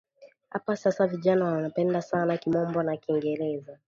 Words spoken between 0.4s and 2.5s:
Apa sasa vijana wanapenda sana